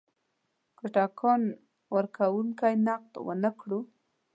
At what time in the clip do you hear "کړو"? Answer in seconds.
3.59-3.79